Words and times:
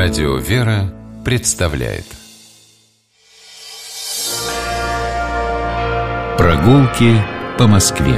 Радио 0.00 0.36
«Вера» 0.36 0.94
представляет 1.24 2.04
Прогулки 6.38 7.20
по 7.58 7.66
Москве 7.66 8.14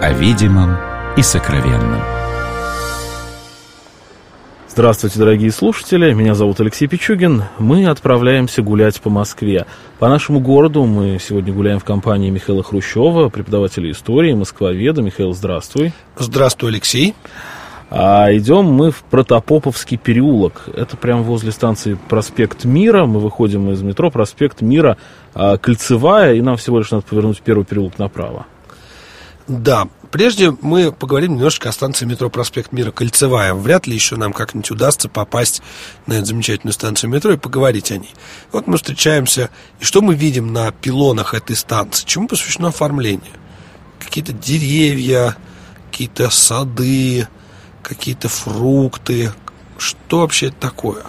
О 0.00 0.12
видимом 0.14 0.76
и 1.16 1.22
сокровенном 1.22 2.02
Здравствуйте, 4.68 5.20
дорогие 5.20 5.52
слушатели, 5.52 6.12
меня 6.12 6.34
зовут 6.34 6.58
Алексей 6.58 6.88
Пичугин. 6.88 7.44
Мы 7.60 7.86
отправляемся 7.86 8.60
гулять 8.60 9.00
по 9.00 9.10
Москве. 9.10 9.64
По 10.00 10.08
нашему 10.08 10.40
городу 10.40 10.84
мы 10.86 11.20
сегодня 11.20 11.52
гуляем 11.52 11.78
в 11.78 11.84
компании 11.84 12.30
Михаила 12.30 12.64
Хрущева, 12.64 13.28
преподавателя 13.28 13.92
истории, 13.92 14.34
москвоведа. 14.34 15.02
Михаил, 15.02 15.34
здравствуй. 15.34 15.92
Здравствуй, 16.16 16.70
Алексей. 16.70 17.14
А 17.90 18.28
идем 18.32 18.66
мы 18.66 18.90
в 18.90 19.02
Протопоповский 19.02 19.96
переулок. 19.96 20.68
Это 20.74 20.96
прямо 20.96 21.22
возле 21.22 21.52
станции 21.52 21.98
Проспект 22.08 22.64
Мира. 22.64 23.06
Мы 23.06 23.18
выходим 23.20 23.70
из 23.70 23.80
метро 23.80 24.10
Проспект 24.10 24.60
Мира, 24.60 24.98
а, 25.34 25.56
кольцевая, 25.56 26.34
и 26.34 26.42
нам 26.42 26.56
всего 26.58 26.78
лишь 26.78 26.90
надо 26.90 27.04
повернуть 27.04 27.40
первый 27.40 27.64
переулок 27.64 27.98
направо. 27.98 28.46
Да, 29.46 29.88
прежде 30.10 30.54
мы 30.60 30.92
поговорим 30.92 31.36
немножечко 31.36 31.70
о 31.70 31.72
станции 31.72 32.04
метро 32.04 32.28
Проспект 32.28 32.72
Мира 32.72 32.90
Кольцевая. 32.90 33.54
Вряд 33.54 33.86
ли 33.86 33.94
еще 33.94 34.16
нам 34.16 34.34
как-нибудь 34.34 34.70
удастся 34.70 35.08
попасть 35.08 35.62
на 36.06 36.12
эту 36.12 36.26
замечательную 36.26 36.74
станцию 36.74 37.08
метро 37.08 37.32
и 37.32 37.38
поговорить 37.38 37.90
о 37.90 37.96
ней. 37.96 38.12
Вот 38.52 38.66
мы 38.66 38.76
встречаемся, 38.76 39.48
и 39.80 39.84
что 39.84 40.02
мы 40.02 40.14
видим 40.14 40.52
на 40.52 40.70
пилонах 40.72 41.32
этой 41.32 41.56
станции? 41.56 42.04
Чему 42.04 42.28
посвящено 42.28 42.68
оформление? 42.68 43.32
Какие-то 43.98 44.34
деревья, 44.34 45.34
какие-то 45.90 46.28
сады, 46.28 47.26
какие-то 47.88 48.28
фрукты. 48.28 49.32
Что 49.78 50.20
вообще 50.20 50.48
это 50.48 50.56
такое? 50.60 51.02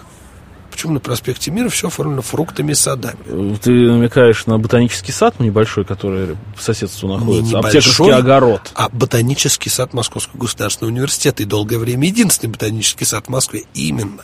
Почему 0.72 0.94
на 0.94 1.02
проспекте 1.02 1.52
Мира 1.52 1.68
все 1.68 1.88
оформлено 1.88 2.22
фруктами 2.22 2.72
и 2.72 2.74
садами? 2.74 3.58
Ты 3.58 3.72
намекаешь 3.72 4.46
на 4.46 4.58
ботанический 4.58 5.12
сад 5.12 5.38
небольшой, 5.42 5.84
который 5.84 6.38
по 6.56 6.62
соседству 6.62 7.10
находится, 7.10 7.54
Не 7.54 7.60
аптекарский 7.60 8.14
огород. 8.14 8.72
А 8.76 8.88
ботанический 8.88 9.70
сад 9.70 9.94
Московского 9.94 10.40
государственного 10.40 10.94
университета 10.94 11.44
и 11.44 11.46
долгое 11.46 11.80
время 11.80 12.08
единственный 12.08 12.52
ботанический 12.52 13.04
сад 13.04 13.26
в 13.26 13.30
Москве. 13.30 13.64
Именно. 13.74 14.24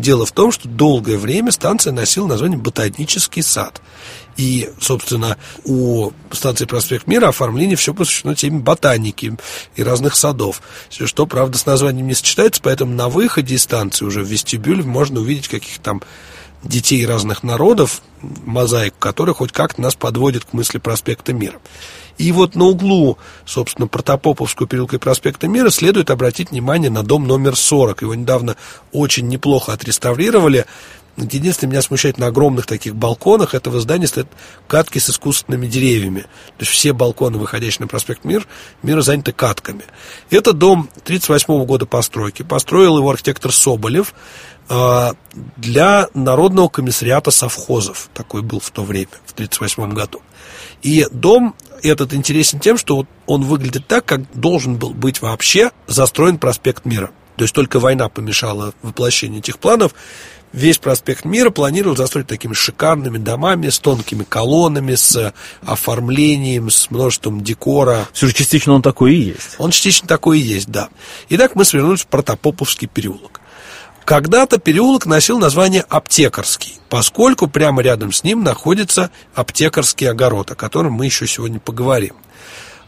Дело 0.00 0.24
в 0.24 0.32
том, 0.32 0.50
что 0.50 0.66
долгое 0.66 1.18
время 1.18 1.52
станция 1.52 1.92
носила 1.92 2.26
название 2.26 2.56
Ботанический 2.58 3.42
сад. 3.42 3.82
И, 4.38 4.70
собственно, 4.80 5.36
у 5.64 6.12
станции 6.32 6.64
Проспект 6.64 7.06
Мира 7.06 7.28
оформление 7.28 7.76
все 7.76 7.92
посвящено 7.92 8.34
теме 8.34 8.60
ботаники 8.60 9.36
и 9.76 9.82
разных 9.82 10.16
садов. 10.16 10.62
Что, 10.88 11.26
правда, 11.26 11.58
с 11.58 11.66
названием 11.66 12.06
не 12.06 12.14
сочетается, 12.14 12.62
поэтому 12.62 12.94
на 12.94 13.10
выходе 13.10 13.56
из 13.56 13.62
станции 13.62 14.06
уже 14.06 14.22
в 14.22 14.26
вестибюле 14.26 14.82
можно 14.82 15.20
увидеть 15.20 15.48
каких-то 15.48 15.82
там 15.82 16.02
детей 16.62 17.06
разных 17.06 17.42
народов, 17.42 18.02
мозаик 18.20 18.94
которых 18.98 19.38
хоть 19.38 19.52
как-то 19.52 19.80
нас 19.80 19.94
подводит 19.94 20.44
к 20.44 20.52
мысли 20.52 20.78
проспекта 20.78 21.32
Мира. 21.32 21.58
И 22.18 22.32
вот 22.32 22.54
на 22.54 22.66
углу, 22.66 23.16
собственно, 23.46 23.88
Протопоповского 23.88 24.68
переулка 24.68 24.96
и 24.96 24.98
проспекта 24.98 25.48
Мира 25.48 25.70
следует 25.70 26.10
обратить 26.10 26.50
внимание 26.50 26.90
на 26.90 27.02
дом 27.02 27.26
номер 27.26 27.56
40. 27.56 28.02
Его 28.02 28.14
недавно 28.14 28.56
очень 28.92 29.26
неплохо 29.28 29.72
отреставрировали. 29.72 30.66
Единственное, 31.16 31.72
меня 31.72 31.82
смущает 31.82 32.18
на 32.18 32.26
огромных 32.26 32.66
таких 32.66 32.94
балконах 32.94 33.54
этого 33.54 33.80
здания 33.80 34.06
стоят 34.06 34.28
катки 34.68 34.98
с 34.98 35.08
искусственными 35.10 35.66
деревьями. 35.66 36.20
То 36.20 36.60
есть 36.60 36.72
все 36.72 36.92
балконы, 36.92 37.38
выходящие 37.38 37.84
на 37.84 37.88
проспект 37.88 38.24
Мир, 38.24 38.46
Мира 38.82 39.00
заняты 39.00 39.32
катками. 39.32 39.84
Это 40.28 40.52
дом 40.52 40.90
1938 41.04 41.64
года 41.64 41.86
постройки. 41.86 42.42
Построил 42.42 42.98
его 42.98 43.10
архитектор 43.10 43.50
Соболев 43.50 44.14
для 45.56 46.08
Народного 46.14 46.68
комиссариата 46.68 47.30
совхозов. 47.30 48.08
Такой 48.14 48.42
был 48.42 48.60
в 48.60 48.70
то 48.70 48.84
время, 48.84 49.10
в 49.26 49.32
1938 49.32 49.94
году. 49.94 50.22
И 50.82 51.06
дом 51.10 51.54
этот 51.82 52.14
интересен 52.14 52.60
тем, 52.60 52.78
что 52.78 53.06
он 53.26 53.44
выглядит 53.44 53.86
так, 53.86 54.04
как 54.04 54.20
должен 54.32 54.76
был 54.76 54.90
быть 54.90 55.22
вообще 55.22 55.72
застроен 55.86 56.38
проспект 56.38 56.84
Мира. 56.84 57.10
То 57.36 57.44
есть 57.44 57.54
только 57.54 57.80
война 57.80 58.08
помешала 58.08 58.74
воплощению 58.82 59.40
этих 59.40 59.58
планов. 59.58 59.94
Весь 60.52 60.78
проспект 60.78 61.24
Мира 61.24 61.50
планировал 61.50 61.96
застроить 61.96 62.26
такими 62.26 62.54
шикарными 62.54 63.18
домами 63.18 63.68
с 63.68 63.78
тонкими 63.78 64.24
колоннами, 64.24 64.94
с 64.94 65.32
оформлением, 65.62 66.70
с 66.70 66.90
множеством 66.90 67.42
декора. 67.42 68.08
Все 68.12 68.26
же 68.26 68.34
частично 68.34 68.72
он 68.72 68.82
такой 68.82 69.14
и 69.14 69.20
есть. 69.20 69.56
Он 69.58 69.70
частично 69.70 70.08
такой 70.08 70.40
и 70.40 70.42
есть, 70.42 70.68
да. 70.68 70.88
Итак, 71.28 71.54
мы 71.54 71.64
свернулись 71.64 72.02
в 72.02 72.08
Протопоповский 72.08 72.88
переулок. 72.88 73.40
Когда-то 74.04 74.58
переулок 74.58 75.06
носил 75.06 75.38
название 75.38 75.82
Аптекарский, 75.88 76.78
поскольку 76.88 77.46
прямо 77.46 77.82
рядом 77.82 78.12
с 78.12 78.24
ним 78.24 78.42
находится 78.42 79.10
аптекарский 79.34 80.08
огород, 80.08 80.50
о 80.50 80.56
котором 80.56 80.94
мы 80.94 81.06
еще 81.06 81.26
сегодня 81.26 81.60
поговорим. 81.60 82.16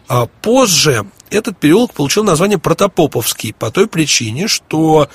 А 0.08 0.26
позже 0.26 1.06
этот 1.30 1.58
переулок 1.58 1.94
получил 1.94 2.24
название 2.24 2.58
Протопоповский 2.58 3.54
по 3.54 3.70
той 3.70 3.86
причине, 3.86 4.48
что 4.48 5.08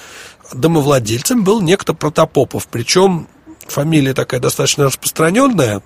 домовладельцем 0.53 1.43
был 1.43 1.61
некто 1.61 1.93
Протопопов, 1.93 2.67
причем 2.67 3.27
фамилия 3.67 4.13
такая 4.13 4.39
достаточно 4.39 4.85
распространенная 4.85 5.81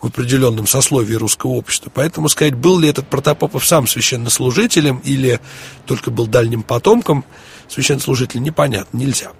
в 0.00 0.06
определенном 0.06 0.66
сословии 0.66 1.14
русского 1.14 1.52
общества. 1.52 1.90
Поэтому 1.92 2.28
сказать, 2.28 2.54
был 2.54 2.78
ли 2.78 2.88
этот 2.88 3.08
Протопопов 3.08 3.66
сам 3.66 3.86
священнослужителем 3.86 4.98
или 4.98 5.40
только 5.86 6.10
был 6.10 6.26
дальним 6.26 6.62
потомком 6.62 7.24
священнослужителя, 7.68 8.40
непонятно, 8.40 8.96
нельзя. 8.96 9.32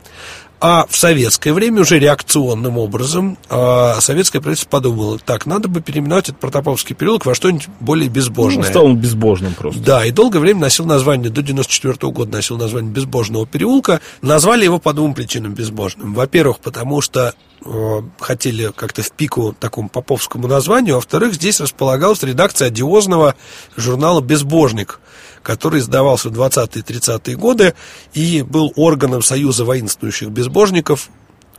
А 0.58 0.86
в 0.88 0.96
советское 0.96 1.52
время 1.52 1.82
уже 1.82 1.98
реакционным 1.98 2.78
образом 2.78 3.36
э, 3.50 3.94
советское 4.00 4.40
правительство 4.40 4.70
подумало, 4.70 5.18
так, 5.18 5.44
надо 5.44 5.68
бы 5.68 5.82
переименовать 5.82 6.30
этот 6.30 6.40
Протоповский 6.40 6.94
переулок 6.94 7.26
во 7.26 7.34
что-нибудь 7.34 7.68
более 7.80 8.08
безбожное. 8.08 8.64
Ну, 8.64 8.70
стал 8.70 8.86
он 8.86 8.96
безбожным 8.96 9.52
просто. 9.52 9.80
Да, 9.80 10.04
и 10.06 10.10
долгое 10.10 10.38
время 10.38 10.60
носил 10.60 10.86
название, 10.86 11.30
до 11.30 11.42
94 11.42 12.10
года 12.10 12.32
носил 12.32 12.56
название 12.56 12.90
Безбожного 12.90 13.46
переулка. 13.46 14.00
Назвали 14.22 14.64
его 14.64 14.78
по 14.78 14.94
двум 14.94 15.12
причинам 15.14 15.52
безбожным. 15.52 16.14
Во-первых, 16.14 16.60
потому 16.60 17.02
что 17.02 17.34
э, 17.62 18.02
хотели 18.18 18.72
как-то 18.74 19.02
в 19.02 19.12
пику 19.12 19.54
такому 19.58 19.90
поповскому 19.90 20.48
названию, 20.48 20.94
а 20.94 20.96
во-вторых, 20.96 21.34
здесь 21.34 21.60
располагалась 21.60 22.22
редакция 22.22 22.68
одиозного 22.68 23.34
журнала 23.76 24.22
«Безбожник», 24.22 25.00
который 25.46 25.78
издавался 25.78 26.28
в 26.28 26.32
20-е 26.32 26.82
30-е 26.82 27.36
годы 27.36 27.74
и 28.14 28.42
был 28.42 28.72
органом 28.74 29.22
Союза 29.22 29.64
воинствующих 29.64 30.28
безбожников, 30.28 30.45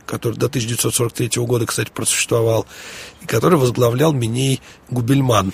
который 0.06 0.38
до 0.38 0.46
1943 0.46 1.42
года, 1.44 1.66
кстати, 1.66 1.90
просуществовал, 1.92 2.66
и 3.22 3.26
который 3.26 3.58
возглавлял 3.58 4.12
Миней 4.12 4.60
Губельман. 4.90 5.52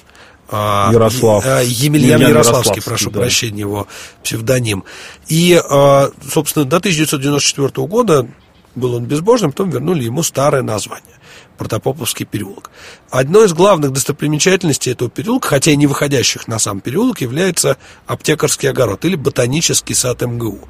А, 0.49 0.91
Ярослав. 0.93 1.45
А, 1.45 1.61
Емельян 1.63 2.21
Ярославский, 2.21 2.29
Ярославский, 2.29 2.83
прошу 2.83 3.11
да. 3.11 3.21
прощения, 3.21 3.61
его 3.61 3.89
псевдоним. 4.23 4.85
И, 5.29 5.61
а, 5.69 6.11
собственно, 6.31 6.65
до 6.65 6.77
1994 6.77 7.87
года 7.87 8.29
был 8.75 8.95
он 8.95 9.05
безбожным, 9.05 9.53
потом 9.53 9.71
вернули 9.71 10.05
ему 10.05 10.23
старое 10.23 10.63
название. 10.63 11.15
Протопоповский 11.59 12.27
переулок. 12.27 12.71
Одной 13.11 13.47
из 13.47 13.53
главных 13.53 13.93
достопримечательностей 13.93 14.93
этого 14.93 15.09
переулка, 15.09 15.49
хотя 15.49 15.71
и 15.71 15.77
не 15.77 15.87
выходящих 15.87 16.49
на 16.49 16.59
сам 16.59 16.81
переулок, 16.81 17.21
является 17.21 17.77
аптекарский 18.07 18.69
огород 18.69 19.05
или 19.05 19.15
ботанический 19.15 19.95
сад 19.95 20.23
МГУ. 20.23 20.61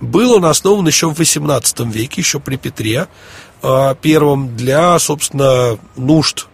Был 0.00 0.32
он 0.32 0.44
основан 0.44 0.86
еще 0.86 1.08
в 1.08 1.20
XVIII 1.20 1.90
веке, 1.90 2.20
еще 2.20 2.40
при 2.40 2.56
Петре 2.56 3.06
э, 3.62 3.94
первом, 4.00 4.56
для, 4.56 4.98
собственно, 4.98 5.78
нужд 5.96 6.48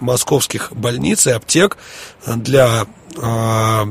московских 0.00 0.72
больниц 0.72 1.26
и 1.26 1.30
аптек, 1.30 1.76
для 2.24 2.86
э, 3.16 3.84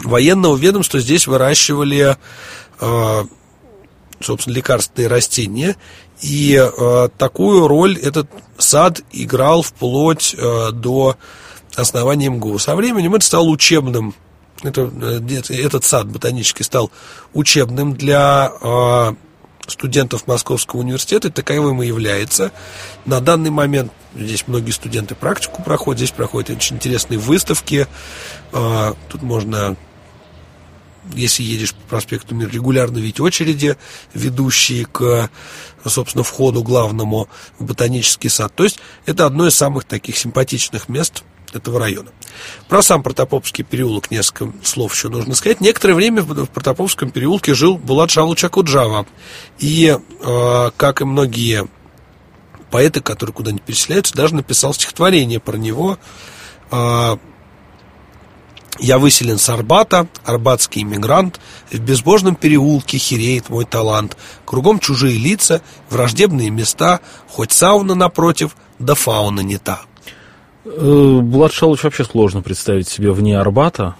военного 0.00 0.56
ведомства 0.56 1.00
здесь 1.00 1.26
выращивали 1.26 2.16
э, 2.80 3.24
собственно, 4.20 4.54
лекарственные 4.54 5.08
растения 5.08 5.76
и 6.20 6.54
э, 6.56 7.08
такую 7.16 7.66
роль 7.66 7.98
этот 7.98 8.28
сад 8.58 9.00
играл 9.12 9.62
вплоть 9.62 10.34
э, 10.36 10.70
до 10.72 11.16
основания 11.74 12.28
МГУ. 12.28 12.58
Со 12.58 12.76
временем 12.76 13.14
это 13.14 13.24
стал 13.24 13.48
учебным, 13.48 14.14
это, 14.62 14.90
э, 15.00 15.54
этот 15.54 15.84
сад 15.84 16.08
ботанический 16.08 16.64
стал 16.64 16.90
учебным 17.32 17.94
для 17.94 18.52
э, 18.60 19.12
студентов 19.66 20.26
Московского 20.26 20.80
университета, 20.80 21.30
таковым 21.30 21.82
и 21.82 21.86
является. 21.86 22.52
На 23.06 23.20
данный 23.20 23.50
момент 23.50 23.92
здесь 24.14 24.46
многие 24.46 24.72
студенты 24.72 25.14
практику 25.14 25.62
проходят, 25.62 26.00
здесь 26.00 26.10
проходят 26.10 26.50
очень 26.50 26.76
интересные 26.76 27.18
выставки. 27.18 27.86
Э, 28.52 28.94
тут 29.08 29.22
можно 29.22 29.76
если 31.14 31.42
едешь 31.42 31.74
по 31.74 31.80
проспекту 31.88 32.34
Мир, 32.34 32.50
регулярно 32.50 32.98
видеть 32.98 33.20
очереди, 33.20 33.76
ведущие 34.14 34.86
к, 34.86 35.30
собственно, 35.84 36.24
входу 36.24 36.62
главному 36.62 37.28
в 37.58 37.64
ботанический 37.64 38.28
сад. 38.28 38.54
То 38.54 38.64
есть 38.64 38.78
это 39.06 39.26
одно 39.26 39.46
из 39.46 39.54
самых 39.54 39.84
таких 39.84 40.16
симпатичных 40.16 40.88
мест 40.88 41.24
этого 41.52 41.80
района. 41.80 42.10
Про 42.68 42.82
сам 42.82 43.02
Протопопский 43.02 43.64
переулок 43.64 44.10
несколько 44.10 44.52
слов 44.64 44.94
еще 44.94 45.08
нужно 45.08 45.34
сказать. 45.34 45.60
Некоторое 45.60 45.94
время 45.94 46.22
в 46.22 46.46
Протопопском 46.46 47.10
переулке 47.10 47.54
жил 47.54 47.76
Булат 47.76 48.10
Шалуч 48.10 48.44
Акуджава. 48.44 49.06
И, 49.58 49.96
э, 50.22 50.70
как 50.76 51.00
и 51.00 51.04
многие 51.04 51.66
поэты, 52.70 53.00
которые 53.00 53.34
куда-нибудь 53.34 53.64
переселяются, 53.64 54.14
даже 54.14 54.34
написал 54.34 54.74
стихотворение 54.74 55.40
про 55.40 55.56
него. 55.56 55.98
Э, 56.70 57.16
я 58.80 58.98
выселен 58.98 59.38
с 59.38 59.48
Арбата, 59.48 60.06
арбатский 60.24 60.82
иммигрант, 60.82 61.40
в 61.70 61.78
безбожном 61.78 62.34
переулке 62.34 62.98
хереет 62.98 63.48
мой 63.48 63.64
талант. 63.64 64.16
Кругом 64.44 64.78
чужие 64.78 65.18
лица, 65.18 65.62
враждебные 65.88 66.50
места, 66.50 67.00
хоть 67.28 67.52
сауна 67.52 67.94
напротив, 67.94 68.56
да 68.78 68.94
фауна 68.94 69.40
не 69.40 69.58
та. 69.58 69.82
Э, 70.64 71.20
Булат 71.22 71.52
Шалыч 71.52 71.82
вообще 71.82 72.04
сложно 72.04 72.42
представить 72.42 72.88
себе 72.88 73.12
вне 73.12 73.38
Арбата. 73.38 73.96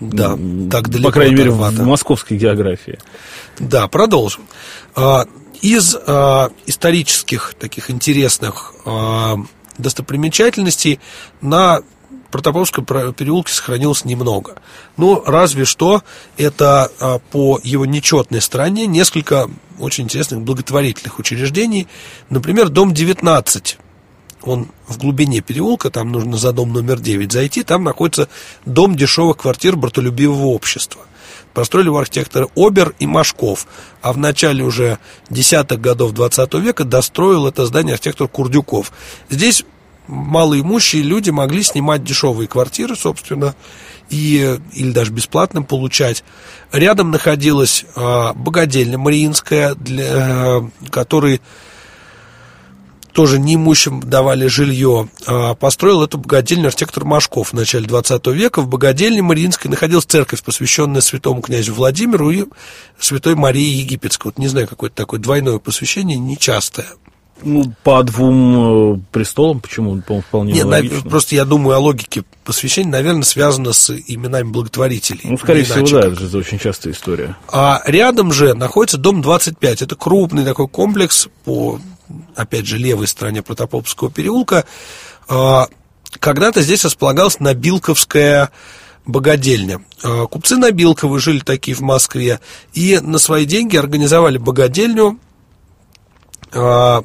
Да, 0.00 0.36
так 0.70 0.88
далеко 0.88 1.08
По 1.08 1.12
крайней 1.12 1.36
мере, 1.36 1.50
в 1.50 1.86
московской 1.86 2.36
географии. 2.36 2.98
Да, 3.58 3.86
продолжим. 3.88 4.42
А, 4.96 5.24
из 5.62 5.96
а, 6.06 6.50
исторических 6.66 7.54
таких 7.58 7.90
интересных 7.90 8.74
а, 8.84 9.36
достопримечательностей 9.78 11.00
на 11.40 11.80
Протоповском 12.34 12.84
переулке 12.84 13.52
сохранилось 13.52 14.04
немного. 14.04 14.56
Ну, 14.96 15.22
разве 15.24 15.64
что 15.64 16.02
это 16.36 16.90
по 17.30 17.60
его 17.62 17.86
нечетной 17.86 18.40
стороне 18.40 18.88
несколько 18.88 19.48
очень 19.78 20.04
интересных 20.04 20.40
благотворительных 20.40 21.20
учреждений. 21.20 21.86
Например, 22.30 22.70
дом 22.70 22.92
19 22.92 23.78
он 24.42 24.66
в 24.88 24.98
глубине 24.98 25.42
переулка, 25.42 25.90
там 25.90 26.10
нужно 26.10 26.36
за 26.36 26.52
дом 26.52 26.72
номер 26.72 26.98
9 26.98 27.30
зайти, 27.30 27.62
там 27.62 27.84
находится 27.84 28.28
дом 28.66 28.96
дешевых 28.96 29.36
квартир 29.36 29.76
братолюбивого 29.76 30.46
общества. 30.46 31.02
Построили 31.52 31.86
его 31.86 31.98
архитекторы 31.98 32.48
Обер 32.56 32.96
и 32.98 33.06
Машков, 33.06 33.68
а 34.02 34.12
в 34.12 34.18
начале 34.18 34.64
уже 34.64 34.98
десятых 35.30 35.80
годов 35.80 36.10
20 36.10 36.52
века 36.54 36.82
достроил 36.82 37.46
это 37.46 37.64
здание 37.64 37.92
архитектор 37.92 38.26
Курдюков. 38.26 38.90
Здесь 39.30 39.64
малоимущие 40.06 41.02
люди 41.02 41.30
могли 41.30 41.62
снимать 41.62 42.04
дешевые 42.04 42.48
квартиры, 42.48 42.96
собственно, 42.96 43.54
и, 44.10 44.58
или 44.72 44.92
даже 44.92 45.12
бесплатно 45.12 45.62
получать. 45.62 46.24
Рядом 46.72 47.10
находилась 47.10 47.84
э, 47.96 48.32
богадельня 48.34 48.98
Мариинская, 48.98 49.74
для, 49.74 50.04
э, 50.06 50.60
который 50.90 51.40
тоже 53.14 53.38
неимущим 53.38 54.00
давали 54.00 54.48
жилье, 54.48 55.08
а, 55.26 55.54
построил 55.54 56.02
эту 56.02 56.18
богадельню 56.18 56.66
архитектор 56.66 57.04
Машков 57.04 57.50
в 57.50 57.52
начале 57.52 57.86
20 57.86 58.26
века. 58.26 58.60
В 58.60 58.68
богадельне 58.68 59.22
Мариинской 59.22 59.70
находилась 59.70 60.04
церковь, 60.04 60.42
посвященная 60.42 61.00
святому 61.00 61.40
князю 61.40 61.74
Владимиру 61.74 62.30
и 62.30 62.44
святой 62.98 63.36
Марии 63.36 63.62
Египетской. 63.62 64.26
Вот 64.26 64.38
не 64.38 64.48
знаю, 64.48 64.66
какое-то 64.66 64.96
такое 64.96 65.20
двойное 65.20 65.60
посвящение, 65.60 66.18
нечастое. 66.18 66.86
Ну, 67.42 67.72
по 67.82 68.02
двум 68.02 68.94
э, 68.94 69.00
престолам, 69.10 69.60
почему, 69.60 70.00
по 70.00 70.20
вполне 70.20 70.52
Нет, 70.52 70.64
логично. 70.64 71.10
просто 71.10 71.34
я 71.34 71.44
думаю 71.44 71.76
о 71.76 71.80
логике 71.80 72.24
посвящения, 72.44 72.90
наверное, 72.90 73.22
связано 73.22 73.72
с 73.72 73.90
именами 73.90 74.50
благотворителей. 74.50 75.20
Ну, 75.24 75.36
скорее 75.36 75.64
всего, 75.64 75.86
да, 75.86 76.08
это 76.08 76.38
очень 76.38 76.58
частая 76.58 76.92
история. 76.92 77.36
А 77.52 77.82
рядом 77.86 78.32
же 78.32 78.54
находится 78.54 78.98
дом 78.98 79.20
25. 79.20 79.82
Это 79.82 79.96
крупный 79.96 80.44
такой 80.44 80.68
комплекс 80.68 81.28
по 81.44 81.80
опять 82.34 82.66
же, 82.66 82.78
левой 82.78 83.06
стороне 83.06 83.42
Протопопского 83.42 84.10
переулка, 84.10 84.64
а, 85.28 85.68
когда-то 86.20 86.62
здесь 86.62 86.84
располагалась 86.84 87.40
Набилковская 87.40 88.50
богадельня. 89.06 89.82
А, 90.02 90.26
купцы 90.26 90.56
Набилковы 90.56 91.18
жили 91.18 91.40
такие 91.40 91.76
в 91.76 91.80
Москве 91.80 92.40
и 92.72 92.98
на 93.00 93.18
свои 93.18 93.46
деньги 93.46 93.76
организовали 93.76 94.38
богадельню 94.38 95.18
а, 96.52 97.04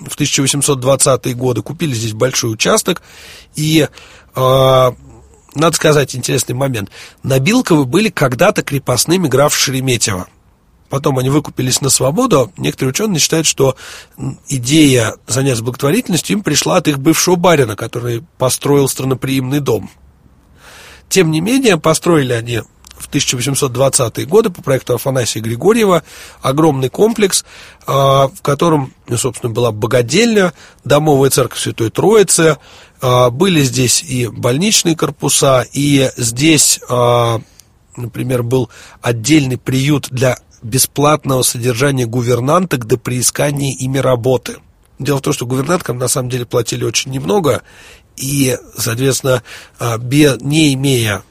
в 0.00 0.16
1820-е 0.18 1.34
годы, 1.34 1.62
купили 1.62 1.94
здесь 1.94 2.12
большой 2.12 2.52
участок 2.52 3.02
и 3.54 3.88
надо 4.34 5.72
сказать 5.72 6.14
интересный 6.14 6.54
момент. 6.54 6.90
Набилковы 7.22 7.84
были 7.84 8.08
когда-то 8.08 8.62
крепостными 8.62 9.26
граф 9.26 9.56
Шереметьево 9.56 10.28
потом 10.88 11.18
они 11.18 11.30
выкупились 11.30 11.80
на 11.80 11.90
свободу, 11.90 12.52
некоторые 12.56 12.90
ученые 12.90 13.18
считают, 13.18 13.46
что 13.46 13.76
идея 14.48 15.14
заняться 15.26 15.62
благотворительностью 15.62 16.36
им 16.36 16.42
пришла 16.42 16.76
от 16.76 16.88
их 16.88 16.98
бывшего 16.98 17.36
барина, 17.36 17.76
который 17.76 18.24
построил 18.38 18.88
странноприимный 18.88 19.60
дом. 19.60 19.90
Тем 21.08 21.30
не 21.30 21.40
менее, 21.40 21.78
построили 21.78 22.32
они 22.32 22.62
в 22.98 23.08
1820-е 23.08 24.26
годы 24.26 24.50
по 24.50 24.62
проекту 24.62 24.94
Афанасия 24.94 25.42
Григорьева 25.42 26.02
огромный 26.42 26.88
комплекс, 26.88 27.44
а, 27.86 28.28
в 28.28 28.42
котором, 28.42 28.92
ну, 29.08 29.16
собственно, 29.16 29.52
была 29.52 29.72
богадельня, 29.72 30.52
домовая 30.84 31.30
церковь 31.30 31.60
Святой 31.60 31.90
Троицы, 31.90 32.58
а, 33.00 33.30
были 33.30 33.62
здесь 33.62 34.02
и 34.02 34.26
больничные 34.26 34.96
корпуса, 34.96 35.66
и 35.72 36.10
здесь, 36.16 36.80
а, 36.88 37.40
например, 37.96 38.42
был 38.42 38.68
отдельный 39.00 39.58
приют 39.58 40.08
для 40.10 40.38
бесплатного 40.62 41.42
содержания 41.42 42.06
гувернанток 42.06 42.86
до 42.86 42.98
приискания 42.98 43.74
ими 43.74 43.98
работы. 43.98 44.56
Дело 44.98 45.18
в 45.18 45.22
том, 45.22 45.32
что 45.32 45.46
гувернанткам 45.46 45.98
на 45.98 46.08
самом 46.08 46.28
деле 46.28 46.44
платили 46.44 46.84
очень 46.84 47.12
немного, 47.12 47.62
и, 48.16 48.58
соответственно, 48.76 49.44
не 49.80 50.74
имея 50.74 51.22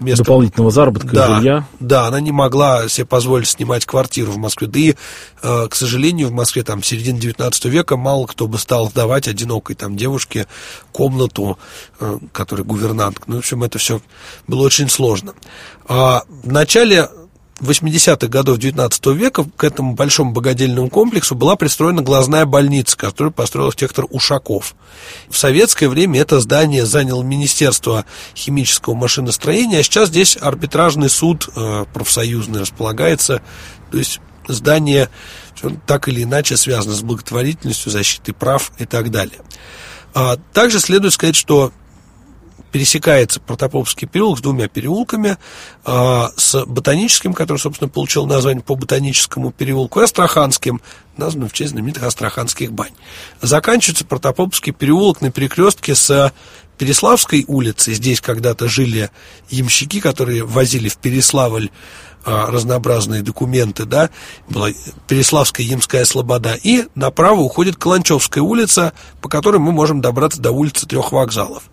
места... 0.00 0.24
Дополнительного 0.24 0.70
заработка 0.70 1.08
да, 1.08 1.36
жилья. 1.36 1.68
Да, 1.80 2.06
она 2.06 2.20
не 2.20 2.32
могла 2.32 2.88
себе 2.88 3.06
позволить 3.06 3.48
снимать 3.48 3.86
квартиру 3.86 4.32
в 4.32 4.38
Москве. 4.38 4.66
Да 4.66 4.78
и, 4.78 4.94
а, 5.42 5.68
к 5.68 5.74
сожалению, 5.74 6.28
в 6.28 6.32
Москве 6.32 6.62
там 6.62 6.80
в 6.80 6.86
середине 6.86 7.18
19 7.18 7.64
века 7.66 7.96
мало 7.96 8.26
кто 8.26 8.46
бы 8.46 8.58
стал 8.58 8.90
сдавать 8.90 9.28
одинокой 9.28 9.76
там 9.76 9.96
девушке 9.96 10.46
комнату, 10.92 11.58
а, 12.00 12.18
которая 12.32 12.64
гувернантка. 12.64 13.24
Ну, 13.26 13.36
в 13.36 13.38
общем, 13.38 13.62
это 13.62 13.78
все 13.78 14.00
было 14.46 14.62
очень 14.62 14.88
сложно. 14.88 15.34
В 15.88 16.24
начале 16.44 17.08
80-х 17.60 18.28
годов 18.28 18.58
19 18.58 19.06
века 19.06 19.44
к 19.56 19.64
этому 19.64 19.94
большому 19.94 20.32
богадельному 20.32 20.88
комплексу 20.88 21.34
была 21.34 21.56
пристроена 21.56 22.02
глазная 22.02 22.46
больница, 22.46 22.96
которую 22.96 23.32
построил 23.32 23.68
архитектор 23.68 24.06
Ушаков. 24.10 24.74
В 25.28 25.36
советское 25.36 25.88
время 25.88 26.20
это 26.20 26.40
здание 26.40 26.86
заняло 26.86 27.22
Министерство 27.22 28.04
химического 28.34 28.94
машиностроения, 28.94 29.80
а 29.80 29.82
сейчас 29.82 30.08
здесь 30.08 30.38
арбитражный 30.40 31.10
суд 31.10 31.48
э, 31.54 31.84
профсоюзный 31.92 32.60
располагается. 32.60 33.42
То 33.90 33.98
есть 33.98 34.20
здание 34.46 35.08
так 35.86 36.08
или 36.08 36.22
иначе 36.22 36.56
связано 36.56 36.94
с 36.94 37.02
благотворительностью, 37.02 37.90
защитой 37.90 38.32
прав 38.32 38.72
и 38.78 38.86
так 38.86 39.10
далее. 39.10 39.40
А 40.14 40.36
также 40.52 40.80
следует 40.80 41.14
сказать, 41.14 41.36
что 41.36 41.72
пересекается 42.70 43.40
Протопопский 43.40 44.06
переулок 44.06 44.38
с 44.38 44.42
двумя 44.42 44.68
переулками, 44.68 45.36
э, 45.84 46.24
с 46.36 46.64
Ботаническим, 46.66 47.34
который, 47.34 47.58
собственно, 47.58 47.88
получил 47.88 48.26
название 48.26 48.62
по 48.62 48.74
Ботаническому 48.74 49.52
переулку, 49.52 50.00
и 50.00 50.04
Астраханским, 50.04 50.80
названным 51.16 51.48
в 51.48 51.52
честь 51.52 51.72
знаменитых 51.72 52.04
Астраханских 52.04 52.72
бань. 52.72 52.92
Заканчивается 53.40 54.04
Протопопский 54.04 54.72
переулок 54.72 55.20
на 55.20 55.30
перекрестке 55.30 55.94
с 55.94 56.32
Переславской 56.78 57.44
улицей. 57.48 57.94
Здесь 57.94 58.20
когда-то 58.20 58.68
жили 58.68 59.10
ямщики, 59.50 60.00
которые 60.00 60.44
возили 60.44 60.88
в 60.88 60.96
Переславль 60.96 61.70
а, 62.24 62.46
разнообразные 62.50 63.22
документы, 63.22 63.84
да, 63.84 64.10
была 64.48 64.70
Переславская 65.08 65.66
Ямская 65.66 66.04
Слобода, 66.04 66.54
и 66.54 66.84
направо 66.94 67.40
уходит 67.40 67.76
Каланчевская 67.76 68.42
улица, 68.42 68.92
по 69.20 69.28
которой 69.28 69.58
мы 69.58 69.72
можем 69.72 70.00
добраться 70.00 70.40
до 70.40 70.52
улицы 70.52 70.86
трех 70.86 71.12
вокзалов 71.12 71.64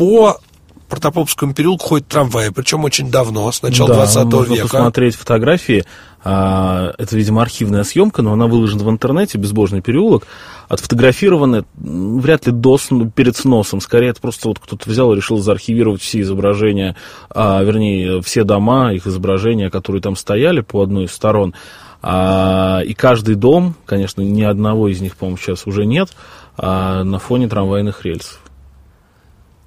по 0.00 0.40
Протопопскому 0.88 1.52
переулку 1.52 1.88
ходит 1.88 2.08
трамваи, 2.08 2.48
причем 2.48 2.84
очень 2.84 3.10
давно, 3.10 3.52
с 3.52 3.60
начала 3.60 3.90
да, 3.90 3.94
20 3.96 4.24
можно 4.24 4.54
века. 4.54 4.62
посмотреть 4.62 5.14
фотографии. 5.14 5.84
А, 6.24 6.94
это, 6.96 7.16
видимо, 7.16 7.42
архивная 7.42 7.84
съемка, 7.84 8.22
но 8.22 8.32
она 8.32 8.46
выложена 8.46 8.82
в 8.82 8.88
интернете, 8.88 9.36
безбожный 9.36 9.82
переулок. 9.82 10.26
Отфотографированы 10.68 11.64
вряд 11.76 12.46
ли 12.46 12.52
до, 12.52 12.78
перед 13.14 13.36
сносом. 13.36 13.82
Скорее, 13.82 14.08
это 14.08 14.22
просто 14.22 14.48
вот 14.48 14.58
кто-то 14.58 14.88
взял 14.88 15.12
и 15.12 15.16
решил 15.16 15.36
заархивировать 15.36 16.00
все 16.00 16.22
изображения, 16.22 16.96
а, 17.28 17.62
вернее, 17.62 18.22
все 18.22 18.42
дома, 18.42 18.94
их 18.94 19.06
изображения, 19.06 19.68
которые 19.68 20.00
там 20.00 20.16
стояли 20.16 20.62
по 20.62 20.82
одной 20.82 21.04
из 21.04 21.12
сторон. 21.12 21.54
А, 22.02 22.80
и 22.84 22.94
каждый 22.94 23.34
дом, 23.34 23.74
конечно, 23.84 24.22
ни 24.22 24.42
одного 24.42 24.88
из 24.88 25.02
них, 25.02 25.16
по-моему, 25.18 25.36
сейчас 25.36 25.66
уже 25.66 25.84
нет, 25.84 26.08
а, 26.56 27.04
на 27.04 27.18
фоне 27.18 27.48
трамвайных 27.48 28.04
рельсов. 28.04 28.39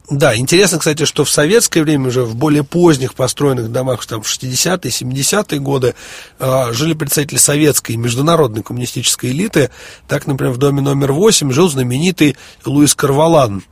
Да, 0.10 0.36
интересно, 0.36 0.80
кстати, 0.80 1.06
что 1.06 1.24
в 1.24 1.30
советское 1.30 1.82
время, 1.82 2.10
уже 2.10 2.24
в 2.24 2.36
более 2.36 2.64
поздних 2.64 3.14
построенных 3.16 3.72
домах, 3.72 4.06
там 4.06 4.22
в 4.22 4.28
60-е, 4.28 4.92
70-е 4.92 5.60
годы, 5.60 5.96
э, 6.40 6.74
жили 6.74 6.94
представители 6.94 7.38
советской 7.38 7.94
и 7.94 7.98
международной 7.98 8.64
коммунистической 8.64 9.32
элиты. 9.32 9.72
Так, 10.08 10.28
например, 10.28 10.54
в 10.54 10.58
доме 10.58 10.82
номер 10.82 11.14
8 11.14 11.52
жил 11.52 11.70
знаменитый 11.70 12.36
Луис 12.66 12.96
Карвалан, 12.96 13.64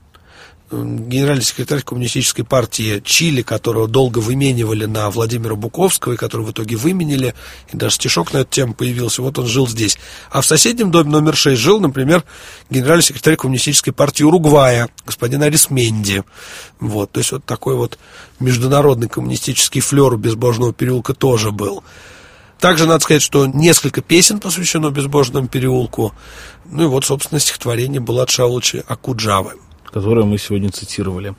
генеральный 0.71 1.43
секретарь 1.43 1.81
коммунистической 1.81 2.45
партии 2.45 3.01
Чили, 3.03 3.41
которого 3.41 3.87
долго 3.87 4.19
выменивали 4.19 4.85
на 4.85 5.09
Владимира 5.09 5.55
Буковского, 5.55 6.13
и 6.13 6.17
которого 6.17 6.47
в 6.47 6.51
итоге 6.51 6.77
выменили, 6.77 7.35
и 7.71 7.77
даже 7.77 7.95
стишок 7.95 8.33
на 8.33 8.39
эту 8.39 8.51
тему 8.51 8.73
появился, 8.73 9.21
вот 9.21 9.37
он 9.37 9.47
жил 9.47 9.67
здесь. 9.67 9.97
А 10.31 10.41
в 10.41 10.45
соседнем 10.45 10.91
доме 10.91 11.09
номер 11.09 11.35
6 11.35 11.59
жил, 11.59 11.79
например, 11.79 12.23
генеральный 12.69 13.03
секретарь 13.03 13.35
коммунистической 13.35 13.93
партии 13.93 14.23
Уругвая, 14.23 14.89
господин 15.05 15.43
Арисменди. 15.43 16.23
Вот, 16.79 17.11
то 17.11 17.19
есть 17.19 17.31
вот 17.31 17.45
такой 17.45 17.75
вот 17.75 17.99
международный 18.39 19.09
коммунистический 19.09 19.81
флер 19.81 20.13
у 20.13 20.17
Безбожного 20.17 20.73
переулка 20.73 21.13
тоже 21.13 21.51
был. 21.51 21.83
Также 22.59 22.85
надо 22.85 23.03
сказать, 23.03 23.23
что 23.23 23.47
несколько 23.47 24.01
песен 24.01 24.39
посвящено 24.39 24.91
Безбожному 24.91 25.47
переулку. 25.47 26.13
Ну 26.65 26.83
и 26.83 26.87
вот, 26.87 27.05
собственно, 27.05 27.39
стихотворение 27.39 27.99
Булат 27.99 28.29
Шаулыча 28.29 28.83
Акуджавы. 28.87 29.53
Которое 29.91 30.25
мы 30.25 30.37
сегодня 30.37 30.71
цитировали. 30.71 31.35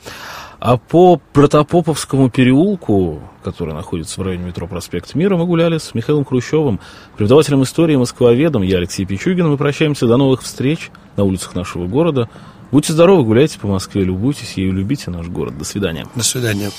А 0.61 0.77
по 0.77 1.21
Протопоповскому 1.33 2.31
переулку, 2.31 3.21
который 3.43 3.75
находится 3.75 4.21
в 4.21 4.25
районе 4.25 4.45
метро 4.45 4.67
Проспект 4.69 5.15
Мира, 5.15 5.37
мы 5.37 5.45
гуляли 5.45 5.79
с 5.79 5.93
Михаилом 5.95 6.25
Хрущевым, 6.25 6.79
преподавателем 7.17 7.65
истории 7.65 7.97
москвоведом. 7.97 8.63
Я 8.63 8.77
Алексей 8.77 9.05
Пичугин. 9.05 9.49
Мы 9.49 9.57
прощаемся. 9.57 10.07
До 10.07 10.17
новых 10.17 10.43
встреч 10.43 10.91
на 11.17 11.25
улицах 11.25 11.55
нашего 11.55 11.87
города. 11.87 12.29
Будьте 12.71 12.93
здоровы, 12.93 13.25
гуляйте 13.25 13.59
по 13.59 13.67
Москве, 13.67 14.03
любуйтесь 14.03 14.55
ею, 14.55 14.73
любите 14.73 15.11
наш 15.11 15.27
город. 15.27 15.59
До 15.59 15.65
свидания. 15.65 16.07
До 16.15 16.23
свидания. 16.23 16.71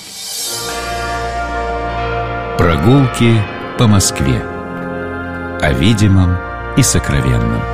Прогулки 2.58 3.40
по 3.78 3.86
Москве. 3.86 4.42
О 5.60 5.72
видимом 5.72 6.36
и 6.76 6.82
сокровенном. 6.82 7.73